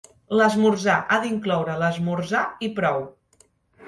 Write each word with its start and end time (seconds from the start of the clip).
L'esmorzar 0.37 0.95
ha 1.09 1.19
d'incloure 1.25 1.75
l'esmorzar 1.81 2.41
i 2.69 2.71
prou. 2.81 3.05